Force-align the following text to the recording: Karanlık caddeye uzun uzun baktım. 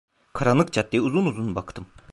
Karanlık 0.33 0.73
caddeye 0.73 1.01
uzun 1.01 1.25
uzun 1.25 1.55
baktım. 1.55 1.85